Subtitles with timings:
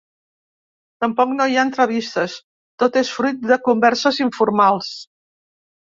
[1.05, 2.37] Tampoc no hi ha entrevistes:
[2.85, 4.91] tot és fruit de converses informals.